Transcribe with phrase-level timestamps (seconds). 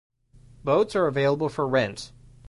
[0.63, 2.11] Boats are available for rent.